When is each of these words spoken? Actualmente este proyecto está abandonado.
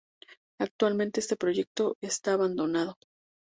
Actualmente 0.59 1.19
este 1.19 1.35
proyecto 1.35 1.95
está 2.01 2.33
abandonado. 2.33 2.97